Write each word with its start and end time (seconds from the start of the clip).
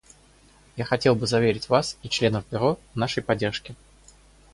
Я 0.77 0.83
хотел 0.85 1.13
бы 1.13 1.27
заверить 1.27 1.69
Вас 1.69 1.95
и 2.01 2.09
членов 2.09 2.43
Бюро 2.49 2.79
в 2.93 2.95
нашей 2.97 3.21
поддержке. 3.21 3.75